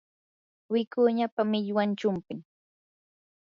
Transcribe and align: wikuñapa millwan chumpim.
wikuñapa 0.71 1.41
millwan 1.51 1.91
chumpim. 1.99 2.39